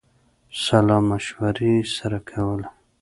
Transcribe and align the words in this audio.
سلامشورې 0.63 1.69
یې 1.81 1.89
سره 1.95 2.19
کولې. 2.29 2.67